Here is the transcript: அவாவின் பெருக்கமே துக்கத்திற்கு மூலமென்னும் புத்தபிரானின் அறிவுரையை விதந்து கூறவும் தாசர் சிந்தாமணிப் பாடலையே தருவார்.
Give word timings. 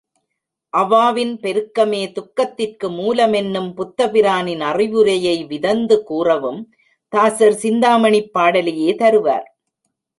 அவாவின் 0.73 1.33
பெருக்கமே 1.41 2.11
துக்கத்திற்கு 2.11 2.89
மூலமென்னும் 2.89 3.69
புத்தபிரானின் 3.73 4.63
அறிவுரையை 4.71 5.37
விதந்து 5.45 6.03
கூறவும் 6.03 6.61
தாசர் 7.13 7.59
சிந்தாமணிப் 7.61 8.31
பாடலையே 8.33 8.91
தருவார். 8.95 9.47